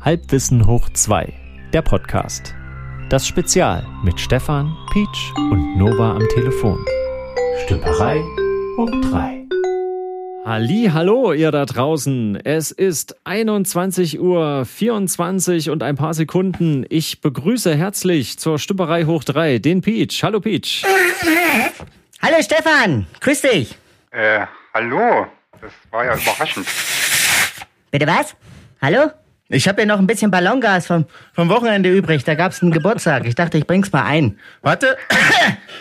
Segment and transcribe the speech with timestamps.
[0.00, 1.32] Halbwissen hoch 2,
[1.72, 2.54] der Podcast.
[3.10, 6.78] Das Spezial mit Stefan, Peach und Nova am Telefon.
[7.64, 8.22] Stümperei
[8.76, 9.44] hoch 3.
[10.44, 12.36] Halli, hallo ihr da draußen.
[12.44, 16.86] Es ist 21 Uhr 24 und ein paar Sekunden.
[16.88, 20.22] Ich begrüße herzlich zur Stümperei hoch 3 den Peach.
[20.22, 20.84] Hallo Peach.
[22.22, 23.76] Hallo Stefan, grüß dich.
[24.10, 25.26] Äh, hallo.
[25.60, 26.66] Das war ja überraschend.
[27.90, 28.36] Bitte was?
[28.80, 29.10] Hallo?
[29.50, 32.22] Ich habe ja noch ein bisschen Ballongas vom, vom Wochenende übrig.
[32.24, 33.24] Da gab's einen Geburtstag.
[33.26, 34.38] Ich dachte, ich bring's mal ein.
[34.62, 34.96] Warte.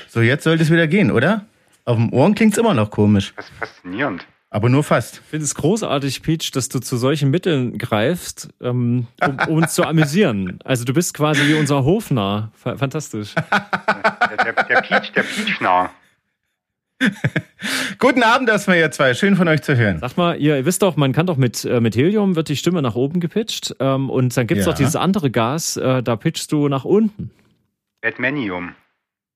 [0.09, 1.45] So, jetzt sollte es wieder gehen, oder?
[1.85, 3.33] Auf dem Ohren klingt's immer noch komisch.
[3.35, 4.25] Das ist faszinierend.
[4.49, 5.15] Aber nur fast.
[5.23, 9.73] Ich finde es großartig, Peach, dass du zu solchen Mitteln greifst, ähm, um, um uns
[9.73, 10.59] zu amüsieren.
[10.63, 12.51] Also du bist quasi wie unser Hofnarr.
[12.55, 13.35] Fa- Fantastisch.
[13.35, 15.89] Der, der, der Peach, der Peach-Nah.
[17.99, 19.13] Guten Abend erstmal, ihr zwei.
[19.13, 19.99] Schön von euch zu hören.
[19.99, 22.81] Sag mal, ihr wisst doch, man kann doch mit, äh, mit Helium wird die Stimme
[22.81, 24.71] nach oben gepitcht ähm, und dann gibt's Ja.
[24.71, 27.31] doch dieses andere Gas, äh, da pitchst du nach unten.
[28.01, 28.71] Batmanium.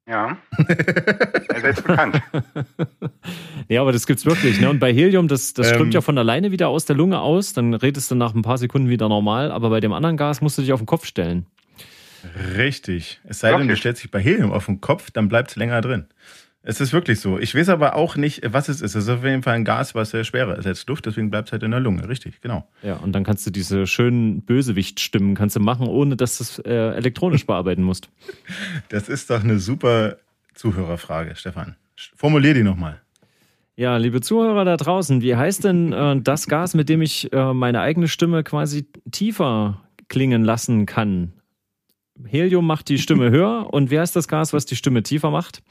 [0.09, 0.37] Ja.
[1.61, 2.19] Er ist bekannt.
[3.67, 4.59] Ja, aber das gibt's wirklich.
[4.59, 4.67] Ne?
[4.69, 5.73] Und bei Helium, das, das Ähm.
[5.75, 8.57] strömt ja von alleine wieder aus der Lunge aus, dann redest du nach ein paar
[8.57, 11.45] Sekunden wieder normal, aber bei dem anderen Gas musst du dich auf den Kopf stellen.
[12.57, 13.19] Richtig.
[13.25, 16.05] Es sei denn, du stellst dich bei Helium auf den Kopf, dann bleibt's länger drin.
[16.63, 17.39] Es ist wirklich so.
[17.39, 18.95] Ich weiß aber auch nicht, was es ist.
[18.95, 21.51] Es ist auf jeden Fall ein Gas, was sehr schwerer ist als Luft, deswegen bleibt's
[21.51, 22.07] halt in der Lunge.
[22.07, 22.67] Richtig, genau.
[22.83, 26.59] Ja, und dann kannst du diese schönen Bösewichtstimmen kannst du machen, ohne dass du es
[26.59, 28.09] äh, elektronisch bearbeiten musst.
[28.89, 30.17] Das ist doch eine super
[30.53, 31.75] Zuhörerfrage, Stefan.
[32.15, 33.01] Formulier die nochmal.
[33.75, 37.53] Ja, liebe Zuhörer da draußen, wie heißt denn äh, das Gas, mit dem ich äh,
[37.53, 41.33] meine eigene Stimme quasi tiefer klingen lassen kann?
[42.27, 45.63] Helium macht die Stimme höher und wie heißt das Gas, was die Stimme tiefer macht?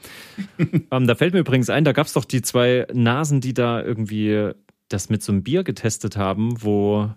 [0.91, 3.81] ähm, da fällt mir übrigens ein, da gab es doch die zwei Nasen, die da
[3.81, 4.51] irgendwie
[4.89, 7.09] das mit so einem Bier getestet haben, wo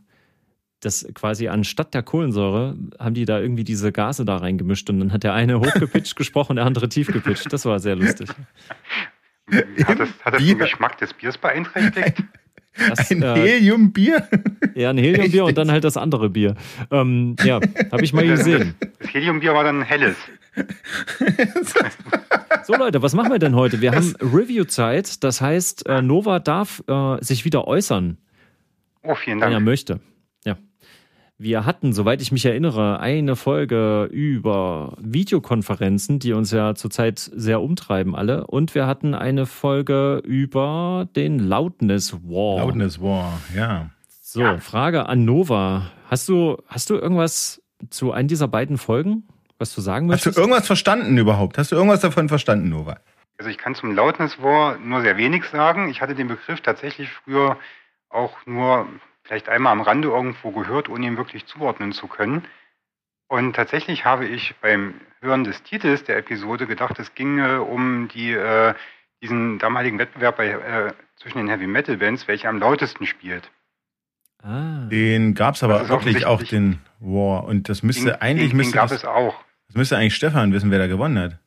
[0.80, 5.12] das quasi anstatt der Kohlensäure haben die da irgendwie diese Gase da reingemischt und dann
[5.12, 7.52] hat der eine hochgepitcht gesprochen, der andere tief gepitcht.
[7.52, 8.28] Das war sehr lustig.
[9.84, 12.22] Hat das, hat das den Geschmack des Biers beeinträchtigt?
[12.88, 14.26] Das, Ein äh, Heliumbier?
[14.74, 16.54] Ja, ein Heliumbier und dann halt das andere Bier.
[16.90, 17.60] Ähm, ja,
[17.92, 18.74] habe ich mal gesehen.
[19.00, 20.16] Das Heliumbier war dann helles.
[22.64, 23.80] So Leute, was machen wir denn heute?
[23.80, 28.16] Wir haben Review-Zeit, das heißt, äh, Nova darf äh, sich wieder äußern,
[29.02, 29.64] Oh, vielen wenn er Dank.
[29.66, 30.00] möchte.
[31.38, 31.44] Ja.
[31.44, 37.60] Wir hatten, soweit ich mich erinnere, eine Folge über Videokonferenzen, die uns ja zurzeit sehr
[37.60, 38.46] umtreiben alle.
[38.46, 42.64] Und wir hatten eine Folge über den Loudness War.
[42.64, 43.90] Loudness War, ja.
[44.22, 45.90] So, Frage an Nova.
[46.08, 49.24] Hast du, hast du irgendwas zu einem dieser beiden Folgen,
[49.58, 50.38] was du sagen Hast du möchtest?
[50.38, 51.58] irgendwas verstanden überhaupt?
[51.58, 52.98] Hast du irgendwas davon verstanden, Nova?
[53.38, 55.88] Also ich kann zum Loudness War nur sehr wenig sagen.
[55.88, 57.56] Ich hatte den Begriff tatsächlich früher
[58.08, 58.86] auch nur
[59.24, 62.44] vielleicht einmal am Rande irgendwo gehört, ohne ihn wirklich zuordnen zu können.
[63.28, 68.32] Und tatsächlich habe ich beim Hören des Titels der Episode gedacht, es ginge um die,
[68.32, 68.74] äh,
[69.22, 73.50] diesen damaligen Wettbewerb bei, äh, zwischen den Heavy Metal Bands, welcher am lautesten spielt.
[74.42, 74.86] Ah.
[74.90, 77.44] Den gab's aber Das ist wirklich auch den War.
[77.44, 79.42] Und das müsste Den- eigentlich den, müsste den gab das, es auch.
[79.68, 81.38] das müsste eigentlich Stefan wissen, wer da gewonnen hat.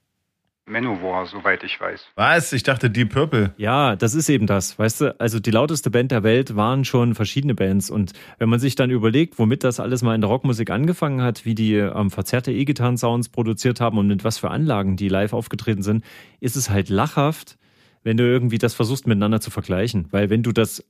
[0.67, 2.07] Manowar, soweit ich weiß.
[2.15, 2.51] Was?
[2.51, 3.53] Ich dachte Deep Purple.
[3.57, 4.77] Ja, das ist eben das.
[4.77, 7.89] Weißt du, also die lauteste Band der Welt waren schon verschiedene Bands.
[7.89, 11.45] Und wenn man sich dann überlegt, womit das alles mal in der Rockmusik angefangen hat,
[11.45, 15.83] wie die ähm, verzerrte E-Gitarren-Sounds produziert haben und mit was für Anlagen die live aufgetreten
[15.83, 16.03] sind,
[16.41, 17.57] ist es halt lachhaft,
[18.03, 20.07] wenn du irgendwie das versuchst miteinander zu vergleichen.
[20.11, 20.83] Weil wenn du das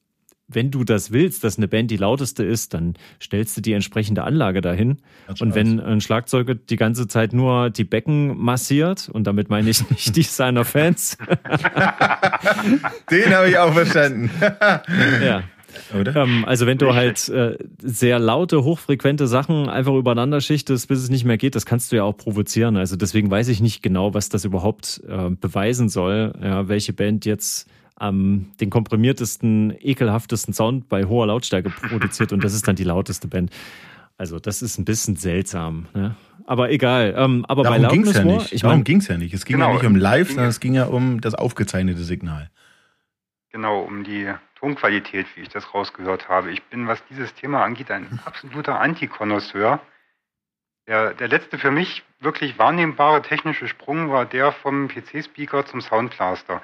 [0.48, 4.24] wenn du das willst, dass eine Band die lauteste ist, dann stellst du die entsprechende
[4.24, 4.98] Anlage dahin.
[5.28, 9.70] Schaut Und wenn ein Schlagzeuger die ganze Zeit nur die Becken massiert, und damit meine
[9.70, 11.18] ich nicht die seiner Fans,
[13.12, 14.30] Den habe ich auch verstanden.
[15.24, 15.44] ja.
[16.00, 16.16] Oder?
[16.16, 21.10] Ähm, also wenn du halt äh, sehr laute, hochfrequente Sachen einfach übereinander schichtest, bis es
[21.10, 22.78] nicht mehr geht, das kannst du ja auch provozieren.
[22.78, 27.26] Also deswegen weiß ich nicht genau, was das überhaupt äh, beweisen soll, ja, welche Band
[27.26, 32.84] jetzt am den komprimiertesten, ekelhaftesten Sound bei hoher Lautstärke produziert und das ist dann die
[32.84, 33.52] lauteste Band.
[34.18, 35.88] Also das ist ein bisschen seltsam.
[35.94, 36.16] Ne?
[36.46, 37.14] Aber egal.
[37.18, 38.54] Ähm, aber bei Darum ging's Loudness ja War, nicht.
[38.54, 39.34] ich Darum meine, ging's ja nicht.
[39.34, 41.22] Es ging ja Genau, nicht um live, es ging sondern ja- es ging ja um
[41.22, 42.50] das aufgezeichnete Signal.
[43.52, 46.52] Genau, um die Tonqualität, wie ich das rausgehört habe.
[46.52, 49.80] Ich bin, was dieses Thema angeht, ein absoluter Antikonnoisseur.
[50.88, 56.62] Der, der letzte für mich wirklich wahrnehmbare technische Sprung war der vom PC-Speaker zum Soundblaster.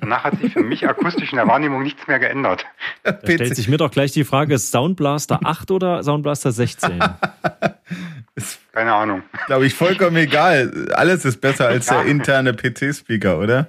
[0.00, 2.64] Danach hat sich für mich akustisch in der Wahrnehmung nichts mehr geändert.
[3.02, 7.00] da stellt sich mir doch gleich die Frage, ist Soundblaster 8 oder Soundblaster 16?
[8.72, 9.22] Keine Ahnung.
[9.46, 10.88] Glaube ich vollkommen egal.
[10.94, 13.68] Alles ist besser als der interne PC-Speaker, oder?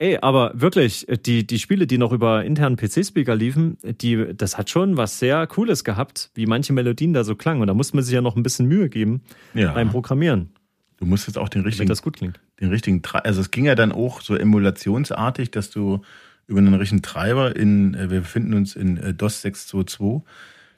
[0.00, 4.70] Ey, aber wirklich, die, die Spiele, die noch über internen PC-Speaker liefen, die, das hat
[4.70, 7.60] schon was sehr Cooles gehabt, wie manche Melodien da so klangen.
[7.62, 9.22] Und da musste man sich ja noch ein bisschen Mühe geben
[9.54, 9.72] Ja.
[9.72, 10.52] beim Programmieren,
[10.98, 12.40] Du musst jetzt auch den damit richtigen das gut klingt.
[12.60, 16.02] den richtigen, also es ging ja dann auch so emulationsartig, dass du
[16.48, 20.22] über einen richtigen Treiber in, äh, wir befinden uns in äh, DOS 622,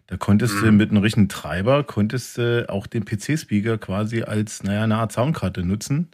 [0.08, 4.82] da konntest du mit einem richtigen Treiber, konntest du auch den PC-Speaker quasi als, naja,
[4.82, 6.08] eine Art Soundkarte nutzen.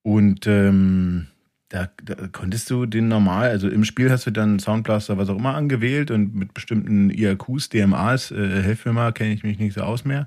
[0.00, 1.26] Und ähm,
[1.68, 5.36] da, da konntest du den normal, also im Spiel hast du dann Soundblaster, was auch
[5.36, 9.74] immer angewählt und mit bestimmten IAQs, DMAs, äh, helf mir mal, kenne ich mich nicht
[9.74, 10.26] so aus mehr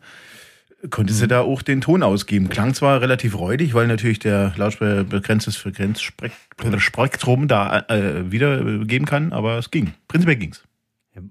[0.90, 2.50] konntest du da auch den Ton ausgeben.
[2.50, 9.58] Klang zwar relativ räudig, weil natürlich der Lautsprecher begrenztes Frequenzspektrum da äh, wiedergeben kann, aber
[9.58, 9.94] es ging.
[10.08, 10.64] Prinzipiell ging's.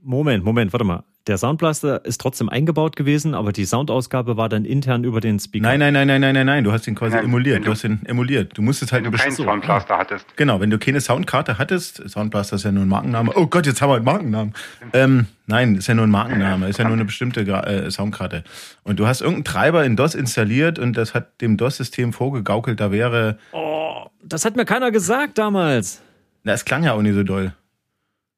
[0.03, 1.05] Moment, Moment, warte mal.
[1.29, 5.63] Der Soundblaster ist trotzdem eingebaut gewesen, aber die Soundausgabe war dann intern über den Speaker.
[5.63, 6.65] Nein, nein, nein, nein, nein, nein, nein.
[6.65, 7.59] Du hast den quasi Nein, emuliert.
[7.61, 8.57] Du du- hast den emuliert.
[8.57, 9.51] Du musstest halt Wenn du keinen bestimmte.
[9.51, 10.27] Soundblaster hattest.
[10.37, 13.31] Genau, wenn du keine Soundkarte hattest, Soundblaster ist ja nur ein Markenname.
[13.37, 14.55] Oh Gott, jetzt haben wir einen Markennamen.
[14.95, 18.43] Ähm, nein, ist ja nur ein Markenname, ist ja nur eine bestimmte Gra äh, Soundkarte.
[18.85, 22.91] Und du hast irgendeinen Treiber in DOS installiert und das hat dem DOS-System vorgegaukelt, da
[22.91, 26.01] wäre, Oh, das hat mir keiner gesagt damals.
[26.43, 27.53] na, es klang ja auch nicht so doll.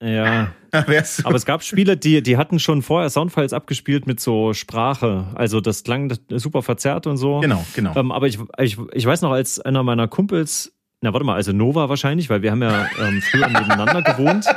[0.02, 5.26] Ja, aber es gab Spiele, die, die hatten schon vorher Soundfiles abgespielt mit so Sprache.
[5.35, 7.41] Also das klang super verzerrt und so.
[7.41, 7.94] Genau, genau.
[7.97, 11.52] Ähm, aber ich, ich, ich weiß noch, als einer meiner Kumpels, na warte mal, also
[11.52, 14.47] Nova wahrscheinlich, weil wir haben ja ähm, früher nebeneinander gewohnt.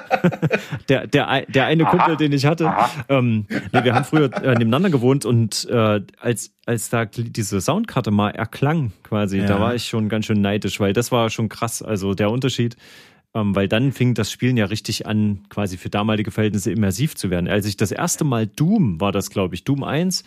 [0.89, 1.83] Der, der, der eine.
[1.85, 2.71] Kumpel, den ich hatte,
[3.09, 8.11] ähm, nee, wir haben früher äh, nebeneinander gewohnt und äh, als, als da diese Soundkarte
[8.11, 9.45] mal erklang quasi, Ja.
[9.47, 11.81] da war ich schon ganz schön neidisch, weil das war schon krass.
[11.81, 12.75] Also der Unterschied.
[13.35, 17.29] Ähm, weil dann fing das Spielen ja richtig an, quasi für damalige Verhältnisse immersiv zu
[17.31, 17.47] werden.
[17.47, 20.23] Als ich das erste Mal Doom war das, glaube ich, Doom 1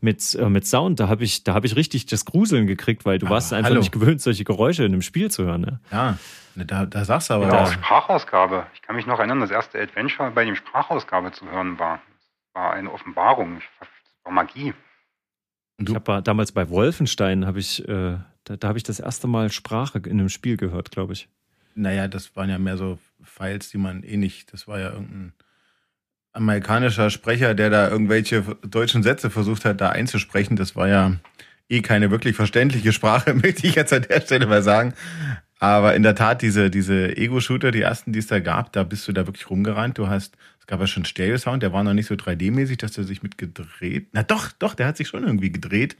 [0.00, 3.18] mit, äh, mit Sound, da habe ich, da hab ich richtig das Gruseln gekriegt, weil
[3.18, 3.80] du Ah, warst einfach hallo.
[3.80, 5.60] nicht gewöhnt, solche Geräusche in einem Spiel zu hören.
[5.62, 5.80] Ne?
[5.90, 6.18] Ja,
[6.54, 7.72] da, da sagst du aber Oder auch.
[7.72, 8.66] Sprachausgabe.
[8.74, 12.00] Ich kann mich noch erinnern, das erste Adventure bei dem Sprachausgabe zu hören war.
[12.54, 13.60] Das war eine Offenbarung.
[13.80, 13.88] Das
[14.24, 14.72] war Magie.
[15.78, 19.26] Und Ich habe damals bei Wolfenstein, habe ich, äh, da, da habe ich das erste
[19.26, 21.28] Mal Sprache in einem Spiel gehört, glaube ich.
[21.76, 25.32] Naja, das waren ja mehr so Files, die man eh nicht, das war ja irgendein
[26.32, 30.56] amerikanischer Sprecher, der da irgendwelche deutschen Sätze versucht hat, da einzusprechen.
[30.56, 31.16] Das war ja
[31.68, 34.94] eh keine wirklich verständliche Sprache, möchte ich jetzt an der Stelle mal sagen.
[35.58, 39.08] Aber in der Tat, diese, diese Ego-Shooter, die ersten, die es da gab, da bist
[39.08, 39.96] du da wirklich rumgerannt.
[39.96, 43.04] Du hast, es gab ja schon Stereo-Sound, der war noch nicht so 3D-mäßig, dass der
[43.04, 44.08] sich mit gedreht.
[44.12, 45.96] Na doch, doch, der hat sich schon irgendwie gedreht,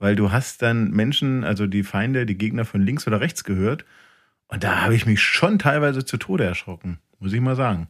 [0.00, 3.84] weil du hast dann Menschen, also die Feinde, die Gegner von links oder rechts gehört.
[4.48, 7.88] Und da habe ich mich schon teilweise zu Tode erschrocken, muss ich mal sagen.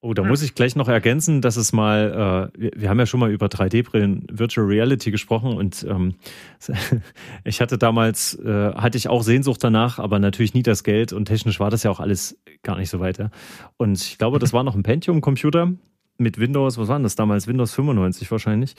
[0.00, 3.06] Oh, da muss ich gleich noch ergänzen, dass es mal, äh, wir, wir haben ja
[3.06, 6.14] schon mal über 3D-Brillen, Virtual Reality gesprochen und ähm,
[7.44, 11.24] ich hatte damals, äh, hatte ich auch Sehnsucht danach, aber natürlich nie das Geld und
[11.24, 13.32] technisch war das ja auch alles gar nicht so weiter.
[13.76, 15.72] Und ich glaube, das war noch ein Pentium-Computer
[16.16, 17.48] mit Windows, was war denn das damals?
[17.48, 18.76] Windows 95 wahrscheinlich.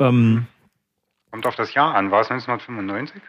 [0.00, 0.46] Ähm,
[1.30, 2.10] Kommt auf das Jahr an.
[2.10, 3.20] War es 1995?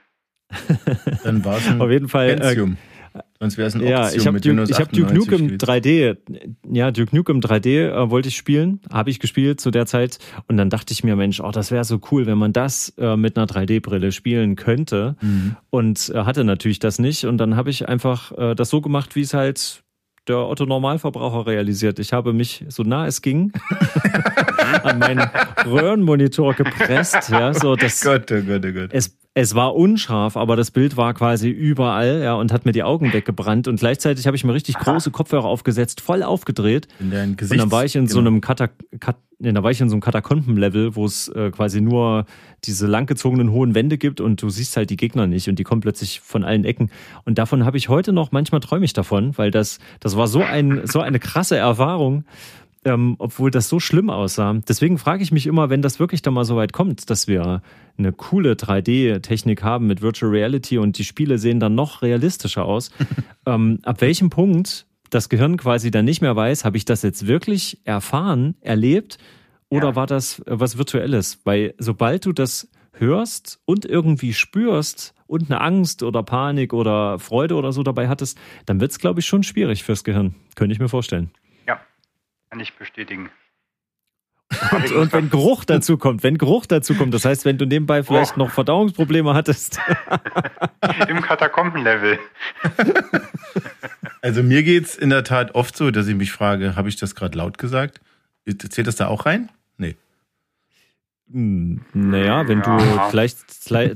[1.24, 2.30] Dann war es ein auf jeden Fall.
[2.30, 2.78] Äh, Pentium.
[3.44, 5.18] Sonst wäre es ein Optium Ja, ich habe mit Duke, Windows ich hab Duke 98
[5.32, 5.64] Nukem gespielt.
[5.86, 6.18] 3D,
[6.72, 10.18] ja, Duke Nukem 3D äh, wollte ich spielen, habe ich gespielt zu der Zeit
[10.48, 13.18] und dann dachte ich mir, Mensch, oh, das wäre so cool, wenn man das äh,
[13.18, 15.58] mit einer 3D-Brille spielen könnte Mhm.
[15.70, 19.16] und äh, hatte natürlich das nicht und dann habe ich einfach äh, das so gemacht,
[19.18, 19.84] wie es halt
[20.30, 22.00] der Otto Normalverbraucher realisiert.
[22.00, 23.52] Ich habe mich so nah es ging
[24.84, 25.28] an meinen
[25.66, 28.90] Röhrenmonitor gepresst, ja, so das Gott, oh Gott, oh Gott.
[28.94, 32.84] es, es war unscharf, aber das Bild war quasi überall, ja, und hat mir die
[32.84, 33.68] Augen weggebrannt.
[33.68, 36.88] Und gleichzeitig habe ich mir richtig große Kopfhörer aufgesetzt, voll aufgedreht.
[37.00, 37.60] In dein Und Gesicht.
[37.60, 38.30] dann war ich in so genau.
[38.30, 41.82] einem Kata Kat nee, da war ich in so einem Katakomben-Level, wo es äh, quasi
[41.82, 42.26] nur
[42.64, 45.82] diese langgezogenen hohen Wände gibt und du siehst halt die Gegner nicht und die kommen
[45.82, 46.90] plötzlich von allen Ecken.
[47.26, 50.42] Und davon habe ich heute noch, manchmal träume ich davon, weil das, das war so
[50.42, 52.24] ein, so eine krasse Erfahrung
[52.86, 54.54] ähm, obwohl das so schlimm aussah.
[54.68, 57.62] Deswegen frage ich mich immer, wenn das wirklich dann mal so weit kommt, dass wir
[57.98, 62.92] eine coole 3D-Technik haben mit Virtual Reality und die Spiele sehen dann noch realistischer aus,
[63.46, 67.28] ähm, ab welchem Punkt das Gehirn quasi dann nicht mehr weiß, habe ich das jetzt
[67.28, 69.18] wirklich erfahren, erlebt
[69.70, 69.96] oder Ja.
[69.96, 71.40] war das äh, was Virtuelles?
[71.44, 77.56] Weil sobald du das hörst und irgendwie spürst und eine Angst oder Panik oder Freude
[77.56, 78.38] oder so dabei hattest,
[78.68, 80.36] dann wird es, glaube ich, schon schwierig fürs Gehirn.
[80.56, 81.32] Könnte ich mir vorstellen.
[82.54, 83.32] Kann ich bestätigen.
[84.72, 88.04] Und, und wenn Geruch dazu kommt, wenn Geruch dazu kommt, das heißt, wenn du nebenbei
[88.04, 89.82] vielleicht noch Verdauungsprobleme hattest.
[91.08, 92.20] Im Katakombenlevel.
[94.22, 97.16] Also mir geht's in der Tat oft so, dass ich mich frage, habe ich das
[97.16, 98.02] gerade laut gesagt?
[98.46, 99.50] Zählt das da auch rein?
[99.78, 99.96] Nee.
[101.32, 102.78] Hm, naja, wenn ja.
[102.78, 103.36] du gleich,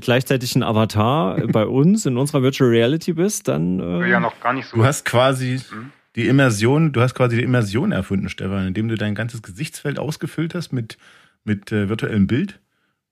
[0.00, 3.78] gleichzeitig ein Avatar bei uns in unserer Virtual Reality bist, dann.
[3.78, 4.78] Äh, ja, noch gar nicht so.
[4.78, 5.92] Du hast quasi hm?
[6.18, 10.52] Die Immersion, du hast quasi die Immersion erfunden, Stefan, indem du dein ganzes Gesichtsfeld ausgefüllt
[10.52, 10.98] hast mit,
[11.44, 12.58] mit äh, virtuellem Bild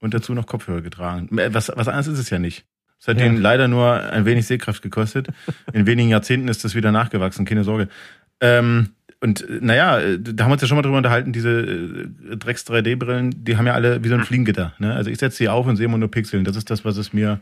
[0.01, 1.39] und dazu noch Kopfhörer getragen.
[1.39, 2.65] Äh, was, was anderes ist es ja nicht.
[3.01, 3.25] Es hat ja.
[3.25, 5.29] denen leider nur ein wenig Sehkraft gekostet.
[5.73, 7.89] In wenigen Jahrzehnten ist das wieder nachgewachsen, keine Sorge.
[8.41, 8.89] Ähm,
[9.21, 12.67] und äh, naja, äh, da haben wir uns ja schon mal drüber unterhalten, diese Drecks
[12.67, 14.75] 3D-Brillen, die haben ja alle wie so ein Fliegengitter.
[14.81, 14.93] Ne?
[14.93, 16.43] Also ich setze sie auf und sehe immer nur Pixeln.
[16.43, 17.39] Das ist das, was es mir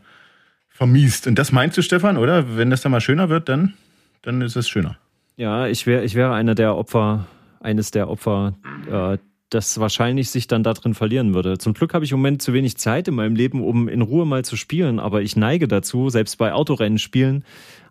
[0.69, 1.25] vermiest.
[1.25, 2.55] Und das meinst du, Stefan, oder?
[2.55, 3.73] Wenn das dann mal schöner wird, dann,
[4.21, 4.99] dann ist es schöner.
[5.37, 7.27] Ja, ich wäre ich wäre einer der Opfer,
[7.59, 8.53] eines der Opfer,
[8.89, 9.17] äh,
[9.49, 11.57] das wahrscheinlich sich dann da drin verlieren würde.
[11.57, 14.25] Zum Glück habe ich im Moment zu wenig Zeit in meinem Leben, um in Ruhe
[14.25, 17.43] mal zu spielen, aber ich neige dazu, selbst bei Autorennen spielen,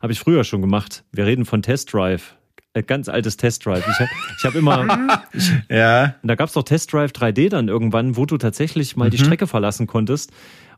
[0.03, 1.05] habe ich früher schon gemacht.
[1.13, 2.37] Wir reden von Test Drive
[2.83, 3.87] ganz altes Test Drive.
[3.89, 4.07] Ich,
[4.39, 5.23] ich habe immer.
[5.33, 6.15] Ich, ja.
[6.23, 9.11] Da gab es doch Test Drive 3D dann irgendwann, wo du tatsächlich mal mhm.
[9.11, 10.33] die Strecke verlassen konntest.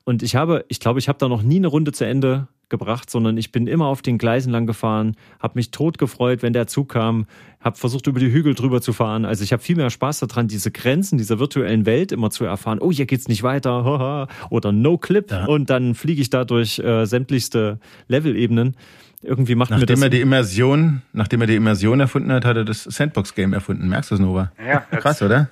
[0.05, 3.11] Und ich habe, ich glaube, ich habe da noch nie eine Runde zu Ende gebracht,
[3.11, 6.67] sondern ich bin immer auf den Gleisen lang gefahren, habe mich tot gefreut, wenn der
[6.67, 7.27] Zug kam,
[7.61, 9.25] habe versucht über die Hügel drüber zu fahren.
[9.25, 12.79] Also ich habe viel mehr Spaß daran, diese Grenzen dieser virtuellen Welt immer zu erfahren.
[12.81, 15.45] Oh, hier geht's nicht weiter, oder No Clip ja.
[15.47, 18.77] und dann fliege ich da durch äh, sämtlichste Levelebenen.
[19.23, 20.03] Irgendwie macht nachdem mir das.
[20.03, 23.89] Er die Immersion, nachdem er die Immersion erfunden hat, hat er das Sandbox-Game erfunden.
[23.89, 24.53] Merkst du es, Nova?
[24.65, 24.81] Ja.
[24.81, 25.49] Krass, oder?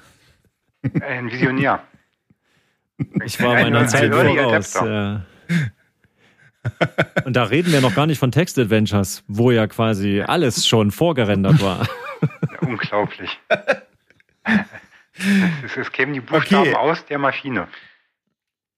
[1.00, 1.80] Ein Visionär.
[3.24, 4.74] Ich war meiner Zeit voraus.
[4.74, 5.24] Ja.
[7.24, 11.62] Und da reden wir noch gar nicht von Text-Adventures, wo ja quasi alles schon vorgerendert
[11.62, 11.86] war.
[12.22, 12.28] Ja,
[12.60, 13.30] unglaublich.
[15.64, 16.74] Es, es kämen die Buchstaben okay.
[16.74, 17.68] aus der Maschine.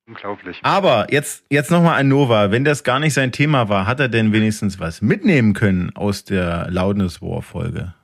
[0.07, 0.61] Unglaublich.
[0.63, 2.51] Aber jetzt, jetzt nochmal an Nova.
[2.51, 6.25] Wenn das gar nicht sein Thema war, hat er denn wenigstens was mitnehmen können aus
[6.25, 7.95] der Loudness War Folge?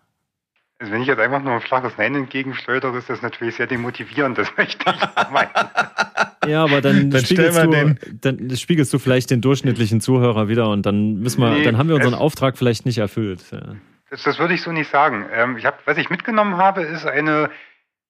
[0.78, 4.36] Also wenn ich jetzt einfach nur ein flaches Nein entgegenschleudere, ist das natürlich sehr demotivierend,
[4.36, 5.50] das möchte ich meinen.
[6.46, 7.98] Ja, aber dann, dann, spiegelst du, den.
[8.20, 11.88] dann spiegelst du vielleicht den durchschnittlichen Zuhörer wieder und dann müssen wir, nee, dann haben
[11.88, 13.44] wir unseren Auftrag vielleicht nicht erfüllt.
[13.52, 13.76] Ja.
[14.10, 15.26] Das, das, würde ich so nicht sagen.
[15.32, 17.50] Ähm, ich hab, was ich mitgenommen habe, ist eine,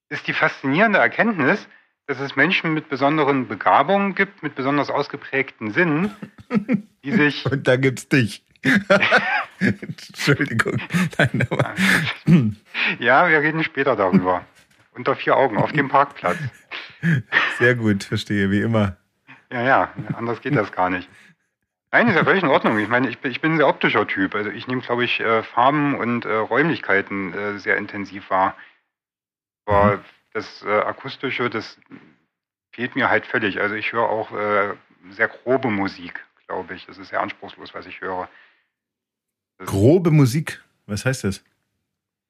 [0.09, 1.69] ist die faszinierende Erkenntnis,
[2.07, 6.11] dass es Menschen mit besonderen Begabungen gibt, mit besonders ausgeprägten Sinnen,
[7.05, 7.45] die sich.
[7.51, 8.43] Und da gibt's dich.
[9.59, 10.81] Entschuldigung.
[11.19, 11.75] Nein, aber...
[12.99, 14.45] Ja, wir reden später darüber.
[14.95, 16.39] Unter vier Augen auf dem Parkplatz.
[17.59, 18.97] Sehr gut, verstehe, wie immer.
[19.51, 21.09] Ja, ja, anders geht das gar nicht.
[21.91, 22.79] Nein, ist ja völlig in Ordnung.
[22.79, 24.35] Ich meine, ich bin, ich bin ein sehr optischer Typ.
[24.35, 28.57] Also ich nehme, glaube ich, äh, Farben und äh, Räumlichkeiten äh, sehr intensiv wahr.
[29.67, 30.01] Aber mhm.
[30.33, 31.79] das Akustische, das
[32.73, 33.61] fehlt mir halt völlig.
[33.61, 34.31] Also ich höre auch
[35.11, 36.87] sehr grobe Musik, glaube ich.
[36.87, 38.29] Das ist sehr anspruchslos, was ich höre.
[39.59, 40.63] Das grobe Musik?
[40.87, 41.45] Was heißt das?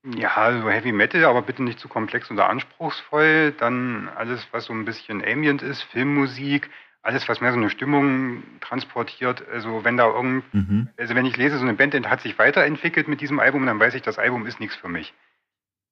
[0.05, 3.53] Ja, also Heavy Metal, aber bitte nicht zu komplex oder anspruchsvoll.
[3.53, 6.71] Dann alles, was so ein bisschen ambient ist, Filmmusik,
[7.03, 9.47] alles, was mehr so eine Stimmung transportiert.
[9.49, 10.89] Also wenn da irgend, mhm.
[10.97, 13.95] also wenn ich lese, so eine Band hat sich weiterentwickelt mit diesem Album, dann weiß
[13.95, 15.15] ich, das Album ist nichts für mich.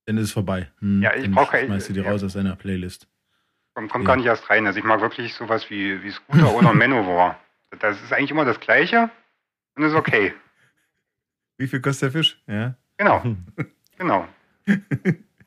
[0.07, 0.71] Dann ist es vorbei.
[0.81, 1.02] Hm.
[1.02, 3.07] Ja, ich brauche Schmeißt du die raus aus deiner Playlist.
[3.75, 4.09] Kommt, kommt ja.
[4.09, 4.67] gar nicht erst rein.
[4.67, 7.38] Also ich mag wirklich sowas wie, wie Scooter oder Manowar.
[7.79, 9.11] Das ist eigentlich immer das Gleiche
[9.76, 10.35] und ist okay.
[11.59, 12.43] Wie viel kostet der Fisch?
[12.47, 12.75] Ja.
[12.97, 13.23] Genau.
[14.00, 14.25] Genau.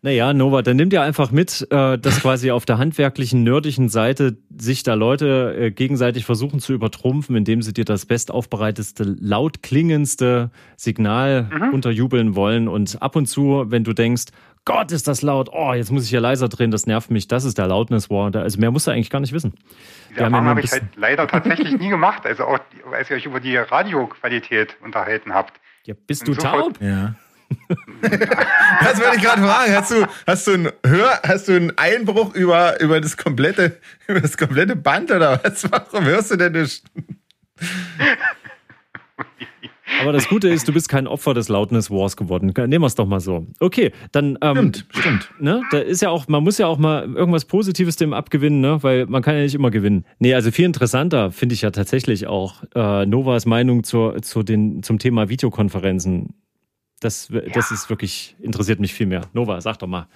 [0.03, 4.37] Naja, Nova, dann nimm dir einfach mit, äh, dass quasi auf der handwerklichen, nerdischen Seite
[4.55, 10.51] sich da Leute äh, gegenseitig versuchen zu übertrumpfen, indem sie dir das bestaufbereiteste, laut klingendste
[10.75, 11.73] Signal mhm.
[11.73, 12.67] unterjubeln wollen.
[12.67, 14.25] Und ab und zu, wenn du denkst,
[14.65, 17.45] Gott, ist das laut, oh, jetzt muss ich hier leiser drehen, das nervt mich, das
[17.45, 18.35] ist der Loudness War.
[18.35, 19.53] Also mehr musst du eigentlich gar nicht wissen.
[20.11, 22.59] Die Erfahrung habe ich halt leider tatsächlich nie gemacht, also auch
[22.91, 25.61] als ihr euch über die Radioqualität unterhalten habt.
[25.85, 26.79] Ja, bist du taub?
[26.81, 27.15] Ja
[28.01, 29.75] das wollte ich gerade fragen.
[29.75, 34.21] Hast du, hast du einen Hör, hast du einen Einbruch über, über das komplette, über
[34.21, 35.69] das komplette Band oder was?
[35.71, 36.83] Warum hörst du denn nicht?
[40.01, 42.51] Aber das Gute ist, du bist kein Opfer des Loudness Wars geworden.
[42.55, 43.47] Nehmen wir es doch mal so.
[43.59, 44.37] Okay, dann.
[44.41, 45.29] Ähm, stimmt, stimmt.
[45.39, 48.81] Ne, da ist ja auch, man muss ja auch mal irgendwas Positives dem abgewinnen, ne?
[48.81, 50.05] weil man kann ja nicht immer gewinnen.
[50.19, 54.83] Nee, also viel interessanter finde ich ja tatsächlich auch äh, Novas Meinung zur, zu den,
[54.83, 56.33] zum Thema Videokonferenzen.
[57.03, 57.75] Das, das ja.
[57.75, 59.21] ist wirklich, interessiert mich viel mehr.
[59.33, 60.07] Nova, sag doch mal.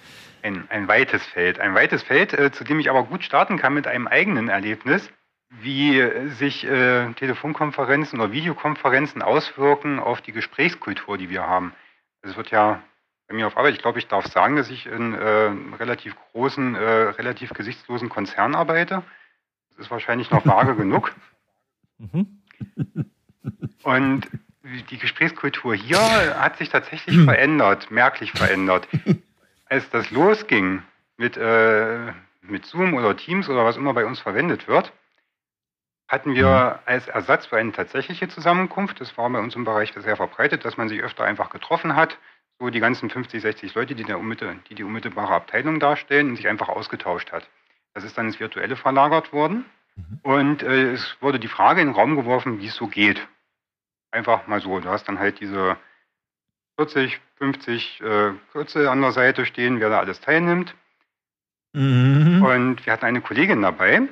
[0.42, 1.60] Ein, ein weites Feld.
[1.60, 5.10] Ein weites Feld, äh, zu dem ich aber gut starten kann mit einem eigenen Erlebnis,
[5.50, 11.72] wie äh, sich äh, Telefonkonferenzen oder Videokonferenzen auswirken auf die Gesprächskultur, die wir haben.
[12.22, 12.82] Es wird ja
[13.28, 16.74] bei mir auf Arbeit, ich glaube, ich darf sagen, dass ich in äh, relativ großen,
[16.74, 19.02] äh, relativ gesichtslosen Konzern arbeite.
[19.70, 21.14] Das ist wahrscheinlich noch vage genug.
[21.98, 22.42] Mhm.
[23.82, 24.28] Und
[24.90, 25.98] die Gesprächskultur hier
[26.40, 28.88] hat sich tatsächlich verändert, merklich verändert.
[29.66, 30.82] Als das losging
[31.16, 34.92] mit, äh, mit Zoom oder Teams oder was immer bei uns verwendet wird,
[36.08, 36.78] hatten wir mhm.
[36.86, 40.78] als Ersatz für eine tatsächliche Zusammenkunft, das war bei uns im Bereich sehr verbreitet, dass
[40.78, 42.18] man sich öfter einfach getroffen hat,
[42.58, 46.68] so die ganzen 50, 60 Leute, die, die, die unmittelbare Abteilung darstellen und sich einfach
[46.68, 47.48] ausgetauscht hat.
[47.94, 50.20] Das ist dann ins Virtuelle verlagert worden mhm.
[50.22, 53.28] und äh, es wurde die Frage in den Raum geworfen, wie es so geht.
[54.10, 54.80] Einfach mal so.
[54.80, 55.76] Du hast dann halt diese
[56.76, 60.74] 40, 50 äh, Kürzel an der Seite stehen, wer da alles teilnimmt.
[61.72, 62.42] Mhm.
[62.42, 64.08] Und wir hatten eine Kollegin dabei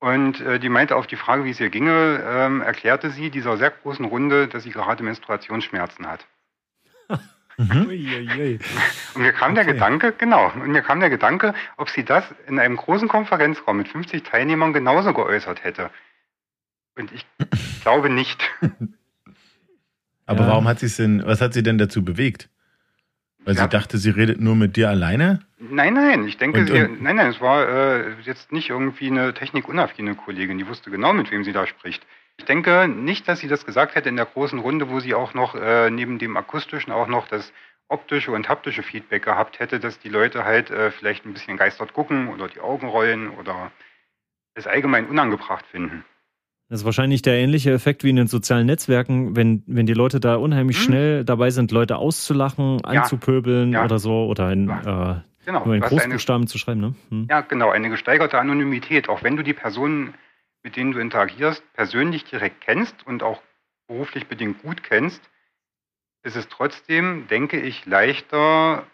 [0.00, 3.58] und äh, die meinte auf die Frage, wie es ihr ginge, ähm, erklärte sie dieser
[3.58, 6.26] sehr großen Runde, dass sie gerade Menstruationsschmerzen hat.
[7.58, 7.90] Mhm.
[9.14, 9.64] Und mir kam okay.
[9.64, 13.76] der Gedanke, genau, und mir kam der Gedanke, ob sie das in einem großen Konferenzraum
[13.76, 15.90] mit 50 Teilnehmern genauso geäußert hätte.
[16.96, 17.26] Und ich
[17.82, 18.50] glaube nicht.
[20.30, 20.50] Aber ja.
[20.50, 22.48] warum hat sie es denn, was hat sie denn dazu bewegt?
[23.44, 23.62] Weil ja.
[23.62, 25.40] sie dachte, sie redet nur mit dir alleine?
[25.58, 29.08] Nein, nein, ich denke, und, sie, und nein, nein, es war äh, jetzt nicht irgendwie
[29.08, 32.06] eine technikunaffine Kollegin, die wusste genau, mit wem sie da spricht.
[32.38, 35.34] Ich denke nicht, dass sie das gesagt hätte in der großen Runde, wo sie auch
[35.34, 37.52] noch äh, neben dem akustischen auch noch das
[37.88, 41.92] optische und haptische Feedback gehabt hätte, dass die Leute halt äh, vielleicht ein bisschen geistert
[41.92, 43.72] gucken oder die Augen rollen oder
[44.54, 46.04] es allgemein unangebracht finden.
[46.70, 50.20] Das ist wahrscheinlich der ähnliche Effekt wie in den sozialen Netzwerken, wenn, wenn die Leute
[50.20, 50.84] da unheimlich hm.
[50.84, 53.84] schnell dabei sind, Leute auszulachen, anzupöbeln ja.
[53.84, 55.64] oder so oder in, äh, genau.
[55.64, 56.80] nur in Großbuchstaben zu schreiben.
[56.80, 56.94] Ne?
[57.08, 57.26] Hm.
[57.28, 59.08] Ja, genau, eine gesteigerte Anonymität.
[59.08, 60.14] Auch wenn du die Personen,
[60.62, 63.42] mit denen du interagierst, persönlich direkt kennst und auch
[63.88, 65.28] beruflich bedingt gut kennst,
[66.22, 68.86] ist es trotzdem, denke ich, leichter,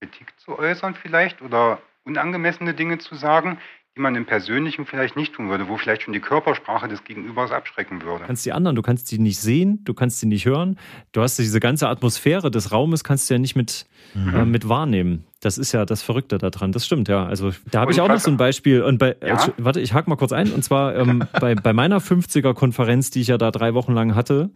[0.00, 3.58] Kritik zu äußern vielleicht oder unangemessene Dinge zu sagen,
[3.96, 7.50] die man im Persönlichen vielleicht nicht tun würde, wo vielleicht schon die Körpersprache des Gegenübers
[7.50, 8.20] abschrecken würde.
[8.20, 10.78] Du kannst die anderen, du kannst sie nicht sehen, du kannst sie nicht hören.
[11.12, 14.34] Du hast diese ganze Atmosphäre des Raumes, kannst du ja nicht mit, mhm.
[14.34, 15.24] äh, mit wahrnehmen.
[15.40, 16.72] Das ist ja das Verrückte daran.
[16.72, 17.24] Das stimmt, ja.
[17.24, 18.82] Also da habe ich auch noch so ein Beispiel.
[18.82, 19.42] Und bei, ja?
[19.46, 20.52] äh, warte, ich hake mal kurz ein.
[20.52, 24.50] Und zwar ähm, bei, bei meiner 50er-Konferenz, die ich ja da drei Wochen lang hatte,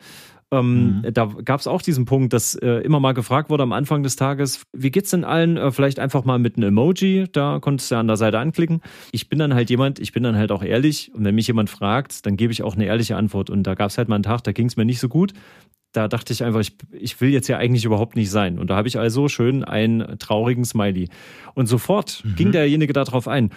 [0.52, 1.14] ähm, mhm.
[1.14, 4.16] Da gab es auch diesen Punkt, dass äh, immer mal gefragt wurde am Anfang des
[4.16, 5.56] Tages, wie geht's denn allen?
[5.56, 8.80] Äh, vielleicht einfach mal mit einem Emoji, da konntest du ja an der Seite anklicken.
[9.12, 11.70] Ich bin dann halt jemand, ich bin dann halt auch ehrlich und wenn mich jemand
[11.70, 13.48] fragt, dann gebe ich auch eine ehrliche Antwort.
[13.48, 15.32] Und da gab es halt mal einen Tag, da ging es mir nicht so gut.
[15.92, 18.58] Da dachte ich einfach, ich, ich will jetzt ja eigentlich überhaupt nicht sein.
[18.58, 21.08] Und da habe ich also schön einen traurigen Smiley.
[21.54, 22.34] Und sofort mhm.
[22.36, 23.50] ging derjenige darauf ein.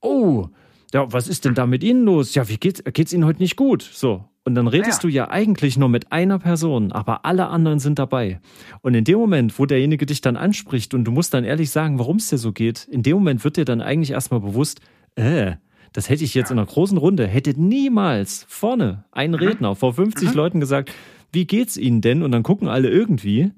[0.00, 0.48] Oh,
[0.96, 2.34] ja, was ist denn da mit Ihnen los?
[2.34, 3.82] Ja, wie geht's, geht's Ihnen heute nicht gut?
[3.82, 4.24] So.
[4.44, 5.08] Und dann redest ja.
[5.08, 8.40] du ja eigentlich nur mit einer Person, aber alle anderen sind dabei.
[8.80, 11.98] Und in dem Moment, wo derjenige dich dann anspricht und du musst dann ehrlich sagen,
[11.98, 14.80] warum es dir so geht, in dem Moment wird dir dann eigentlich erstmal bewusst,
[15.16, 15.56] äh,
[15.92, 19.36] das hätte ich jetzt in einer großen Runde, hätte niemals vorne ein mhm.
[19.36, 20.34] Redner vor 50 mhm.
[20.34, 20.90] Leuten gesagt,
[21.30, 22.22] wie geht's Ihnen denn?
[22.22, 23.50] Und dann gucken alle irgendwie.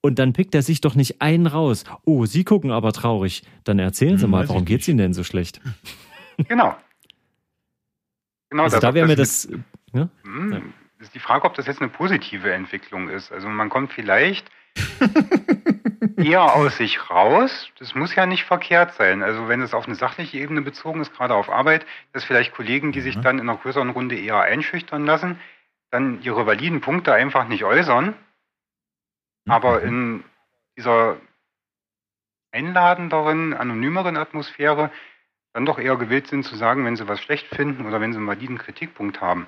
[0.00, 1.84] Und dann pickt er sich doch nicht einen raus.
[2.06, 3.42] Oh, Sie gucken aber traurig.
[3.64, 5.60] Dann erzählen Sie hm, mal, warum geht's Ihnen denn so schlecht?
[6.46, 6.76] Genau.
[8.50, 9.48] Genau, also da wäre mir das,
[9.92, 10.08] ja?
[10.22, 10.60] Hm, ja.
[11.00, 13.30] Ist die Frage, ob das jetzt eine positive Entwicklung ist.
[13.30, 14.50] Also man kommt vielleicht
[16.16, 17.68] eher aus sich raus.
[17.78, 19.22] Das muss ja nicht verkehrt sein.
[19.22, 22.90] Also wenn es auf eine sachliche Ebene bezogen ist, gerade auf Arbeit, dass vielleicht Kollegen,
[22.90, 23.22] die sich mhm.
[23.22, 25.38] dann in einer größeren Runde eher einschüchtern lassen,
[25.90, 28.06] dann ihre validen Punkte einfach nicht äußern.
[29.44, 29.52] Mhm.
[29.52, 30.24] Aber in
[30.76, 31.16] dieser
[32.50, 34.90] einladenderen, anonymeren Atmosphäre
[35.52, 38.18] dann doch eher gewillt sind zu sagen, wenn sie was schlecht finden oder wenn sie
[38.18, 39.46] einen validen Kritikpunkt haben.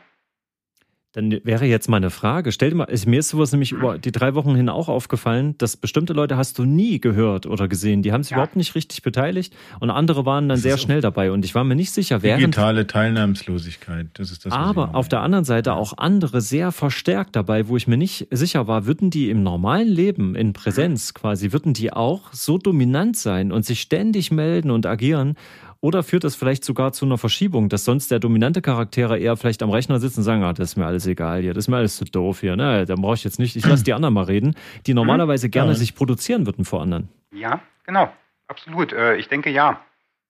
[1.12, 2.52] Dann wäre jetzt mal eine Frage.
[2.52, 5.76] Stell dir mal, mir ist sowas nämlich über die drei Wochen hin auch aufgefallen, dass
[5.76, 8.02] bestimmte Leute hast du nie gehört oder gesehen.
[8.02, 8.36] Die haben sich ja.
[8.36, 11.32] überhaupt nicht richtig beteiligt und andere waren dann sehr schnell dabei.
[11.32, 12.36] Und ich war mir nicht sicher, wer.
[12.36, 14.52] Digitale Teilnahmslosigkeit, das ist das.
[14.52, 18.68] Aber auf der anderen Seite auch andere sehr verstärkt dabei, wo ich mir nicht sicher
[18.68, 23.50] war, würden die im normalen Leben, in Präsenz quasi, würden die auch so dominant sein
[23.50, 25.34] und sich ständig melden und agieren
[25.80, 29.62] oder führt das vielleicht sogar zu einer Verschiebung, dass sonst der dominante Charaktere eher vielleicht
[29.62, 31.76] am Rechner sitzen und sagen, ah, das ist mir alles egal hier, das ist mir
[31.76, 32.84] alles zu doof hier, ne?
[32.84, 34.54] Da brauche ich jetzt nicht, ich lasse die anderen mal reden,
[34.86, 35.52] die normalerweise mhm.
[35.52, 35.76] gerne ja.
[35.76, 37.08] sich produzieren würden vor anderen.
[37.32, 38.12] Ja, genau.
[38.48, 38.92] Absolut.
[38.92, 39.80] Äh, ich denke ja.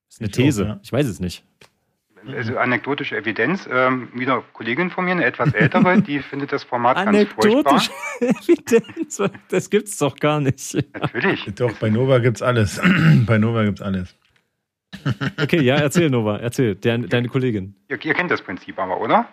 [0.08, 0.64] Das ist eine These.
[0.64, 0.80] Ja.
[0.82, 1.42] Ich weiß es nicht.
[2.26, 6.96] Also anekdotische Evidenz, ähm, wieder Kollegin von mir, eine etwas ältere, die findet das Format
[6.96, 7.82] ganz furchtbar.
[8.20, 9.22] Evidenz?
[9.48, 10.74] Das gibt's doch gar nicht.
[10.92, 11.50] Natürlich.
[11.56, 12.80] Doch, bei Nova gibt's alles.
[13.26, 14.14] bei Nova gibt's alles.
[15.42, 17.74] Okay, ja, erzähl, Nova, erzähl, deine, deine Kollegin.
[17.88, 19.28] Ihr, ihr, kennt das Prinzip aber, oder?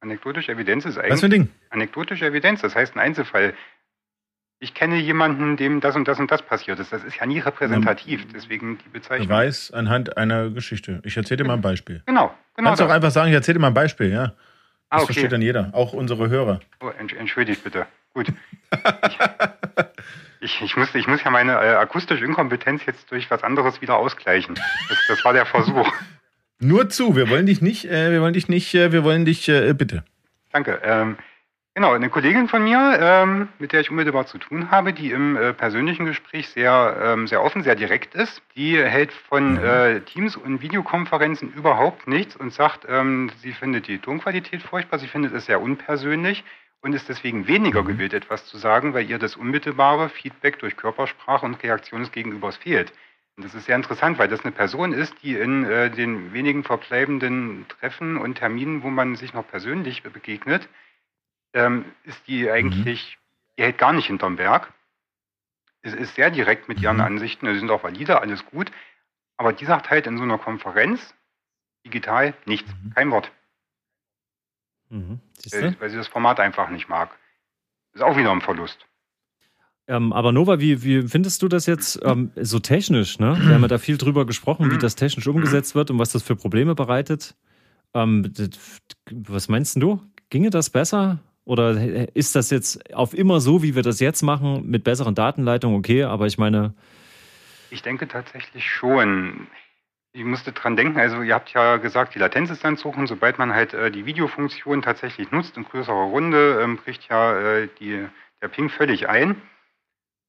[0.00, 1.12] Anekdotische Evidenz ist eigentlich.
[1.12, 1.48] Was für ein Ding?
[1.70, 3.54] Anekdotische Evidenz, das heißt ein Einzelfall.
[4.58, 6.92] Ich kenne jemanden, dem das und das und das passiert ist.
[6.92, 9.24] Das ist ja nie repräsentativ, deswegen die Bezeichnung.
[9.24, 11.00] Ich weiß anhand einer Geschichte.
[11.04, 12.02] Ich erzähle dir mal ein Beispiel.
[12.06, 12.68] Genau, genau.
[12.70, 14.34] Kannst du auch einfach sagen, ich erzähle dir mal ein Beispiel, ja.
[14.90, 15.12] Ah, das okay.
[15.12, 16.60] versteht dann jeder, auch unsere Hörer.
[16.80, 17.86] Oh, entschuldigt bitte.
[18.12, 18.28] Gut.
[18.28, 19.18] ich,
[20.40, 24.54] ich, muss, ich muss ja meine äh, akustische Inkompetenz jetzt durch was anderes wieder ausgleichen.
[24.88, 25.92] Das, das war der Versuch.
[26.58, 29.48] Nur zu, wir wollen dich nicht, äh, wir wollen dich nicht, äh, wir wollen dich,
[29.48, 30.04] äh, bitte.
[30.52, 30.80] Danke.
[30.84, 31.16] Ähm,
[31.74, 35.36] genau, eine Kollegin von mir, ähm, mit der ich unmittelbar zu tun habe, die im
[35.36, 39.64] äh, persönlichen Gespräch sehr, ähm, sehr offen, sehr direkt ist, die hält von mhm.
[39.64, 45.08] äh, Teams und Videokonferenzen überhaupt nichts und sagt, ähm, sie findet die Tonqualität furchtbar, sie
[45.08, 46.44] findet es sehr unpersönlich
[46.82, 47.88] und ist deswegen weniger mhm.
[47.88, 52.56] gewillt, etwas zu sagen, weil ihr das unmittelbare Feedback durch Körpersprache und Reaktion des Gegenübers
[52.56, 52.92] fehlt.
[53.36, 56.64] Und das ist sehr interessant, weil das eine Person ist, die in äh, den wenigen
[56.64, 60.68] verbleibenden Treffen und Terminen, wo man sich noch persönlich begegnet,
[61.52, 62.50] ähm, ist die mhm.
[62.50, 63.54] eigentlich, mhm.
[63.56, 64.72] die hält gar nicht hinterm Berg.
[65.82, 67.02] Es ist sehr direkt mit ihren mhm.
[67.02, 68.70] Ansichten, die sind auch valide, alles gut.
[69.36, 71.14] Aber die sagt halt in so einer Konferenz,
[71.86, 72.92] digital, nichts, mhm.
[72.94, 73.32] kein Wort.
[74.90, 75.20] Mhm.
[75.78, 77.10] Weil, sie das Format einfach nicht mag.
[77.94, 78.86] Ist auch wieder ein Verlust.
[79.88, 83.18] Ähm, aber Nova, wie, wie findest du das jetzt ähm, so technisch?
[83.18, 83.36] Ne?
[83.40, 86.22] Wir haben ja da viel drüber gesprochen, wie das technisch umgesetzt wird und was das
[86.22, 87.34] für Probleme bereitet.
[87.94, 88.30] Ähm,
[89.10, 90.00] was meinst du?
[90.28, 91.18] Ginge das besser?
[91.44, 95.78] Oder ist das jetzt auf immer so, wie wir das jetzt machen, mit besseren Datenleitungen
[95.78, 96.04] okay?
[96.04, 96.74] Aber ich meine.
[97.70, 99.48] Ich denke tatsächlich schon.
[100.12, 102.96] Ich musste dran denken, also ihr habt ja gesagt, die Latenz ist dann zu hoch
[102.96, 107.38] und sobald man halt äh, die Videofunktion tatsächlich nutzt in größerer Runde, ähm, bricht ja
[107.38, 108.06] äh, die,
[108.42, 109.40] der Ping völlig ein.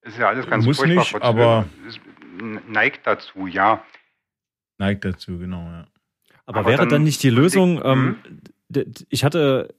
[0.04, 1.04] Ist ja alles ganz Muss furchtbar.
[1.04, 1.65] Nicht, aber
[2.67, 3.84] neigt dazu, ja.
[4.78, 5.88] Neigt dazu, genau, ja.
[6.46, 8.17] Aber, aber wäre dann, dann, nicht die Lösung, ähm,
[8.72, 8.94] hm?
[9.10, 9.74] ich hatte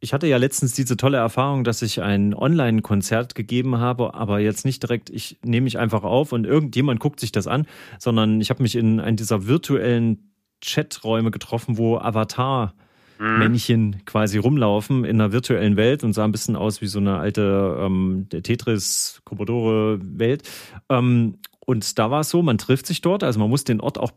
[0.00, 4.64] ich hatte ja letztens diese tolle Erfahrung, dass ich ein Online-Konzert gegeben habe, aber jetzt
[4.64, 7.66] nicht direkt, ich nehme mich einfach auf und irgendjemand guckt sich das an,
[7.98, 10.32] sondern ich habe mich in einen dieser virtuellen
[10.62, 14.04] Chaträume getroffen, wo Avatar-Männchen mhm.
[14.04, 17.78] quasi rumlaufen in einer virtuellen Welt und sah ein bisschen aus wie so eine alte
[17.80, 20.48] ähm, Tetris-Commodore-Welt.
[20.88, 23.98] Ähm, und da war es so, man trifft sich dort, also man muss den Ort
[23.98, 24.12] auch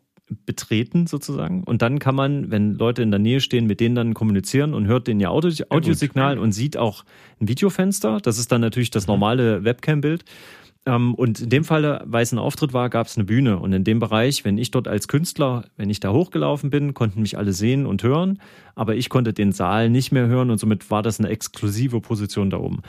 [0.45, 1.63] betreten sozusagen.
[1.63, 4.87] Und dann kann man, wenn Leute in der Nähe stehen, mit denen dann kommunizieren und
[4.87, 7.03] hört denen ihr Audio, Audiosignal und sieht auch
[7.39, 8.19] ein Videofenster.
[8.21, 9.13] Das ist dann natürlich das mhm.
[9.13, 10.25] normale Webcam-Bild.
[10.85, 13.59] Ähm, und in dem Falle, weil es ein Auftritt war, gab es eine Bühne.
[13.59, 17.21] Und in dem Bereich, wenn ich dort als Künstler, wenn ich da hochgelaufen bin, konnten
[17.21, 18.39] mich alle sehen und hören.
[18.75, 22.49] Aber ich konnte den Saal nicht mehr hören und somit war das eine exklusive Position
[22.49, 22.81] da oben.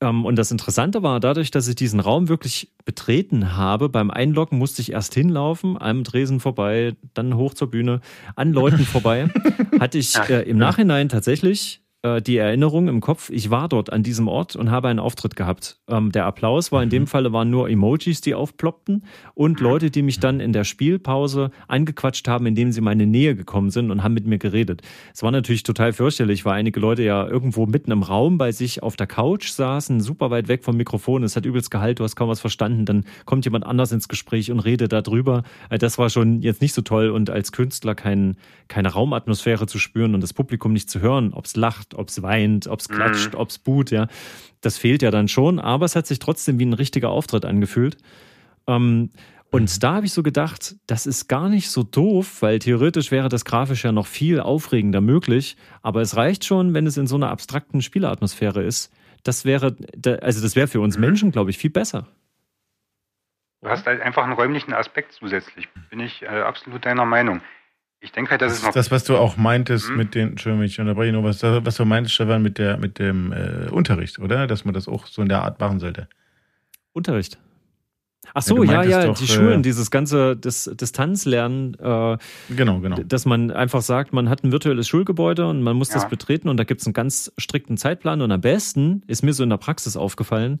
[0.00, 4.58] Ähm, und das Interessante war, dadurch, dass ich diesen Raum wirklich betreten habe, beim Einloggen
[4.58, 8.00] musste ich erst hinlaufen, einem Dresen vorbei, dann hoch zur Bühne,
[8.34, 9.28] an Leuten vorbei,
[9.80, 14.02] hatte ich äh, im Nachhinein tatsächlich äh, die Erinnerung im Kopf, ich war dort an
[14.02, 15.78] diesem Ort und habe einen Auftritt gehabt.
[15.88, 17.06] Ähm, der Applaus war in dem mhm.
[17.06, 19.66] Falle waren nur Emojis, die aufploppten und mhm.
[19.66, 23.90] Leute, die mich dann in der Spielpause angequatscht haben, indem sie meine Nähe gekommen sind
[23.90, 24.82] und haben mit mir geredet.
[25.12, 28.82] Es war natürlich total fürchterlich, weil einige Leute ja irgendwo mitten im Raum bei sich
[28.82, 31.24] auf der Couch saßen, super weit weg vom Mikrofon.
[31.24, 32.84] Es hat übelst Gehalt, du hast kaum was verstanden.
[32.84, 35.42] Dann kommt jemand anders ins Gespräch und redet darüber.
[35.70, 38.36] Äh, das war schon jetzt nicht so toll und als Künstler kein,
[38.68, 42.22] keine Raumatmosphäre zu spüren und das Publikum nicht zu hören, ob es lacht, ob es
[42.22, 43.40] weint, ob es klatscht, mhm.
[43.40, 44.08] ob es boot, ja.
[44.60, 47.96] Das fehlt ja dann schon, aber es hat sich trotzdem wie ein richtiger Auftritt angefühlt.
[48.66, 49.10] Ähm,
[49.50, 49.80] und mhm.
[49.80, 53.44] da habe ich so gedacht, das ist gar nicht so doof, weil theoretisch wäre das
[53.44, 55.56] grafisch ja noch viel aufregender möglich.
[55.82, 58.92] Aber es reicht schon, wenn es in so einer abstrakten Spielatmosphäre ist.
[59.22, 59.76] Das wäre,
[60.20, 61.00] also das wäre für uns mhm.
[61.00, 62.06] Menschen, glaube ich, viel besser.
[63.62, 65.68] Du hast halt einfach einen räumlichen Aspekt zusätzlich.
[65.90, 67.40] Bin ich äh, absolut deiner Meinung.
[68.06, 68.72] Ich denke halt, dass das es noch.
[68.72, 69.96] Das, was du auch meintest hm?
[69.96, 73.32] mit den, Entschuldigung, ich unterbreche nur, was, was du meintest, Stefan, mit, der, mit dem
[73.32, 74.46] äh, Unterricht, oder?
[74.46, 76.08] Dass man das auch so in der Art machen sollte.
[76.92, 77.36] Unterricht.
[78.32, 81.74] Ach so, ja, ja, ja doch, die Schulen, äh, dieses ganze das Distanzlernen.
[81.74, 82.18] Äh,
[82.54, 82.96] genau, genau.
[82.96, 85.94] Dass man einfach sagt, man hat ein virtuelles Schulgebäude und man muss ja.
[85.94, 88.22] das betreten und da gibt es einen ganz strikten Zeitplan.
[88.22, 90.60] Und am besten ist mir so in der Praxis aufgefallen,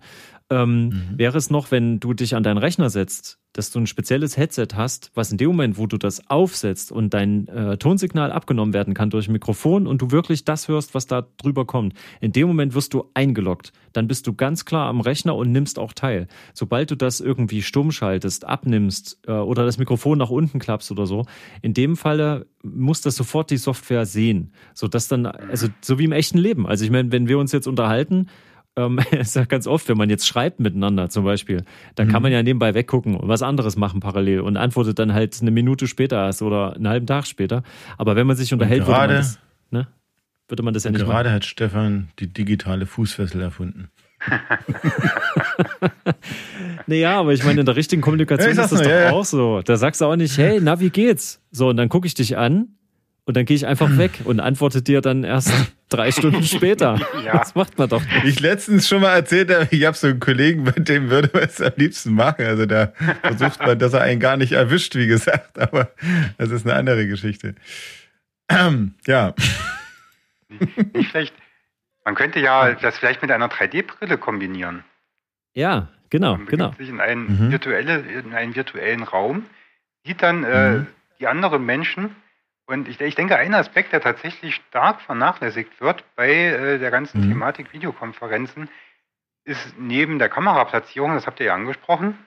[0.50, 1.02] ähm, mhm.
[1.16, 4.68] wäre es noch, wenn du dich an deinen Rechner setzt, dass du ein spezielles Headset
[4.74, 8.94] hast, was in dem Moment, wo du das aufsetzt und dein äh, Tonsignal abgenommen werden
[8.94, 11.94] kann durch ein Mikrofon und du wirklich das hörst, was da drüber kommt.
[12.20, 13.72] In dem Moment wirst du eingeloggt.
[13.92, 16.26] Dann bist du ganz klar am Rechner und nimmst auch teil.
[16.52, 21.06] Sobald du das irgendwie stumm schaltest, abnimmst äh, oder das Mikrofon nach unten klappst oder
[21.06, 21.24] so,
[21.62, 26.04] in dem Falle muss das sofort die Software sehen, so dass dann also so wie
[26.04, 26.66] im echten Leben.
[26.66, 28.26] Also ich meine, wenn wir uns jetzt unterhalten
[28.76, 32.12] ähm, ist ja ganz oft, wenn man jetzt schreibt miteinander zum Beispiel, dann mhm.
[32.12, 35.50] kann man ja nebenbei weggucken und was anderes machen parallel und antwortet dann halt eine
[35.50, 37.62] Minute später erst oder einen halben Tag später.
[37.98, 39.38] Aber wenn man sich unterhält, gerade, würde, man das,
[39.70, 39.88] ne?
[40.48, 41.22] würde man das ja nicht gerade machen.
[41.24, 43.90] Gerade hat Stefan die digitale Fußfessel erfunden.
[46.86, 49.24] naja, aber ich meine, in der richtigen Kommunikation ja, ist das nur, doch ja, auch
[49.24, 49.60] so.
[49.62, 51.42] Da sagst du auch nicht, hey, na, wie geht's?
[51.50, 52.75] So, und dann gucke ich dich an
[53.26, 55.52] Und dann gehe ich einfach weg und antworte dir dann erst
[55.88, 57.00] drei Stunden später.
[57.24, 57.38] Ja.
[57.38, 58.24] Das macht man doch nicht.
[58.24, 61.42] Ich letztens schon mal erzählt habe, ich habe so einen Kollegen, bei dem würde man
[61.42, 62.46] es am liebsten machen.
[62.46, 65.58] Also da versucht man, dass er einen gar nicht erwischt, wie gesagt.
[65.58, 65.90] Aber
[66.38, 67.56] das ist eine andere Geschichte.
[69.06, 69.34] ja.
[70.94, 71.34] Nicht schlecht.
[72.04, 74.84] Man könnte ja das vielleicht mit einer 3D-Brille kombinieren.
[75.54, 76.72] Ja, genau, man genau.
[76.78, 77.50] sich in einen, mhm.
[77.50, 79.46] virtuelle, in einen virtuellen Raum,
[80.04, 80.86] sieht dann äh, mhm.
[81.18, 82.10] die anderen Menschen
[82.66, 87.22] und ich, ich, denke, ein Aspekt, der tatsächlich stark vernachlässigt wird bei äh, der ganzen
[87.22, 87.28] mhm.
[87.28, 88.68] Thematik Videokonferenzen,
[89.44, 92.18] ist neben der Kameraplatzierung, das habt ihr ja angesprochen,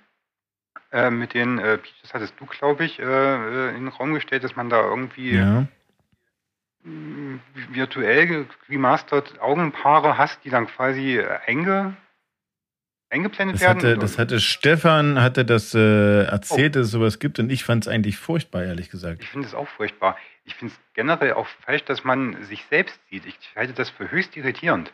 [0.91, 4.43] äh, mit den, äh, das hattest du, glaube ich, äh, äh, in den Raum gestellt,
[4.43, 5.67] dass man da irgendwie ja.
[6.83, 11.97] virtuell remastered Augenpaare hast, die dann quasi einge
[13.09, 13.77] eingeblendet das werden.
[13.77, 16.79] Hatte, das hatte Stefan, hatte das äh, erzählt, oh.
[16.79, 19.21] dass es sowas gibt und ich fand es eigentlich furchtbar, ehrlich gesagt.
[19.21, 20.17] Ich finde es auch furchtbar.
[20.45, 23.25] Ich finde es generell auch falsch, dass man sich selbst sieht.
[23.25, 24.91] Ich halte das für höchst irritierend.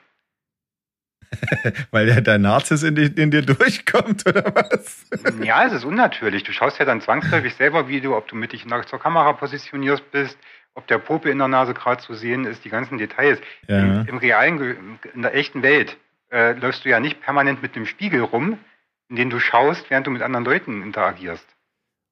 [1.92, 5.06] Weil der, der Narzis in, die, in, dir durchkommt, oder was?
[5.44, 6.44] ja, es ist unnatürlich.
[6.44, 10.38] Du schaust ja dann zwangsläufig selber Video, ob du mit dich zur Kamera positionierst bist,
[10.76, 13.40] ob der Popel in der Nase gerade zu sehen ist, die ganzen Details.
[13.68, 13.80] Ja.
[13.80, 15.98] Im, Im, realen, in der echten Welt
[16.36, 18.58] äh, läufst du ja nicht permanent mit dem Spiegel rum,
[19.10, 21.46] in den du schaust, während du mit anderen Leuten interagierst.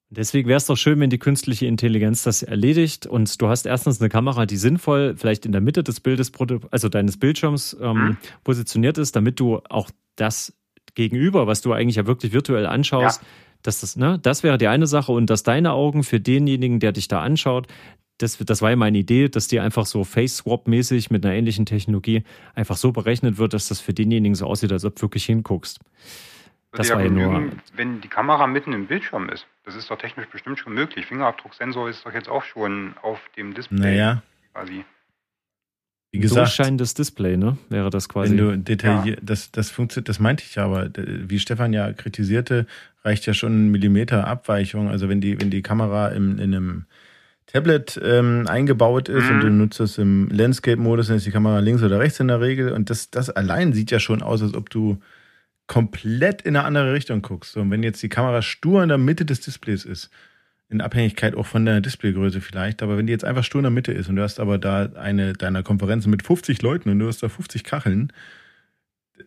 [0.08, 4.00] Deswegen wäre es doch schön, wenn die künstliche Intelligenz das erledigt und du hast erstens
[4.00, 6.32] eine Kamera, die sinnvoll vielleicht in der Mitte des Bildes,
[6.70, 8.16] also deines Bildschirms ähm, mhm.
[8.44, 10.54] positioniert ist, damit du auch das
[10.94, 13.28] Gegenüber, was du eigentlich ja wirklich virtuell anschaust, ja.
[13.62, 16.92] dass das, ne, das wäre die eine Sache und dass deine Augen für denjenigen, der
[16.92, 17.66] dich da anschaut,
[18.18, 22.22] das, das war ja meine Idee, dass die einfach so Face-Swap-mäßig mit einer ähnlichen Technologie
[22.54, 25.80] einfach so berechnet wird, dass das für denjenigen so aussieht, als ob du wirklich hinguckst.
[26.72, 27.52] Das war ja nur.
[27.74, 31.06] Wenn die Kamera mitten im Bildschirm ist, das ist doch technisch bestimmt schon möglich.
[31.06, 33.78] Fingerabdrucksensor ist doch jetzt auch schon auf dem Display.
[33.78, 34.22] Naja.
[34.52, 34.84] Quasi.
[36.10, 37.58] Wie gesagt, durchscheinendes Display, ne?
[37.70, 38.30] Wäre das quasi.
[38.30, 39.24] Wenn du detailliert, ja.
[39.24, 42.66] das, das funktioniert, das meinte ich ja, aber wie Stefan ja kritisierte,
[43.02, 44.88] reicht ja schon ein Millimeter Abweichung.
[44.88, 46.86] Also wenn die, wenn die Kamera im, in einem
[47.46, 49.30] Tablet ähm, eingebaut ist mhm.
[49.30, 49.58] und du mhm.
[49.58, 52.72] nutzt es im Landscape-Modus, dann ist die Kamera links oder rechts in der Regel.
[52.72, 54.98] Und das, das allein sieht ja schon aus, als ob du
[55.66, 57.56] komplett in eine andere Richtung guckst.
[57.56, 60.10] Und wenn jetzt die Kamera stur in der Mitte des Displays ist,
[60.68, 63.70] in Abhängigkeit auch von der Displaygröße vielleicht, aber wenn die jetzt einfach stur in der
[63.70, 67.06] Mitte ist und du hast aber da eine deiner Konferenzen mit 50 Leuten und du
[67.06, 68.12] hast da 50 Kacheln,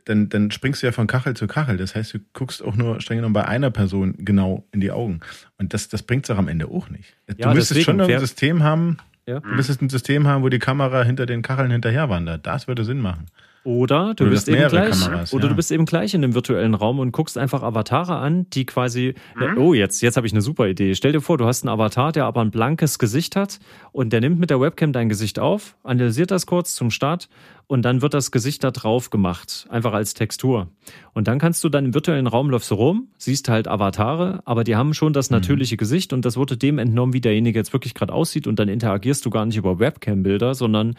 [0.05, 1.77] dann, dann springst du ja von Kachel zu Kachel.
[1.77, 5.21] Das heißt, du guckst auch nur streng genommen bei einer Person genau in die Augen.
[5.57, 7.15] Und das, das bringt es auch am Ende auch nicht.
[7.37, 9.39] Ja, du müsstest schon ein System haben, ja.
[9.39, 12.45] du müsstest ein System haben, wo die Kamera hinter den Kacheln hinterher wandert.
[12.45, 13.27] Das würde Sinn machen.
[13.67, 15.49] Oder du, oder bist eben gleich, Kameras, oder ja.
[15.49, 19.13] du bist eben gleich in dem virtuellen Raum und guckst einfach Avatare an, die quasi,
[19.35, 19.57] mhm.
[19.57, 20.95] oh jetzt, jetzt habe ich eine super Idee.
[20.95, 23.59] Stell dir vor, du hast einen Avatar, der aber ein blankes Gesicht hat
[23.91, 27.27] und der nimmt mit der Webcam dein Gesicht auf, analysiert das kurz zum Start
[27.67, 30.69] und dann wird das Gesicht da drauf gemacht, einfach als Textur.
[31.13, 34.63] Und dann kannst du dann im virtuellen Raum läufst du rum, siehst halt Avatare, aber
[34.63, 35.37] die haben schon das mhm.
[35.37, 35.79] natürliche mhm.
[35.79, 39.25] Gesicht und das wurde dem entnommen, wie derjenige jetzt wirklich gerade aussieht und dann interagierst
[39.25, 40.95] du gar nicht über Webcam-Bilder, sondern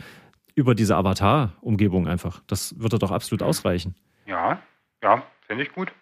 [0.54, 2.42] über diese Avatar-Umgebung einfach.
[2.46, 3.94] Das würde doch absolut ausreichen.
[4.26, 4.60] Ja,
[5.02, 5.92] ja, finde ich gut.